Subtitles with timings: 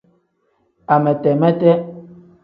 [0.93, 1.71] Amete-mete.